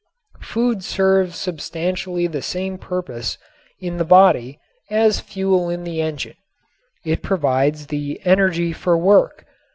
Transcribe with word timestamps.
Food 0.41 0.83
serves 0.83 1.35
substantially 1.37 2.25
the 2.25 2.41
same 2.41 2.79
purpose 2.79 3.37
in 3.79 3.97
the 3.97 4.03
body 4.03 4.57
as 4.89 5.19
fuel 5.19 5.69
in 5.69 5.83
the 5.83 6.01
engine. 6.01 6.37
It 7.05 7.21
provides 7.21 7.85
the 7.85 8.19
energy 8.25 8.73
for 8.73 8.97
work. 8.97 9.45